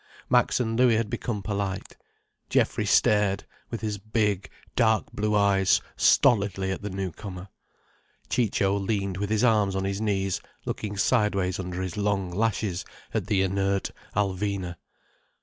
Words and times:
Max 0.31 0.59
and 0.59 0.79
Louis 0.79 0.95
had 0.97 1.11
become 1.11 1.43
polite. 1.43 1.95
Geoffrey 2.49 2.87
stared 2.87 3.43
with 3.69 3.81
his 3.81 3.99
big, 3.99 4.49
dark 4.75 5.11
blue 5.11 5.35
eyes 5.35 5.79
stolidly 5.95 6.71
at 6.71 6.81
the 6.81 6.89
newcomer. 6.89 7.49
Ciccio 8.27 8.77
leaned 8.79 9.17
with 9.17 9.29
his 9.29 9.43
arms 9.43 9.75
on 9.75 9.83
his 9.85 10.01
knees, 10.01 10.41
looking 10.65 10.97
sideways 10.97 11.59
under 11.59 11.83
his 11.83 11.97
long 11.97 12.31
lashes 12.31 12.83
at 13.13 13.27
the 13.27 13.43
inert 13.43 13.91
Alvina. 14.15 14.77